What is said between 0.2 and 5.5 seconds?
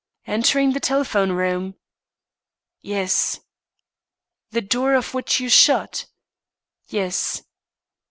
"Entering the telephone room?" "Yes." "The door of which you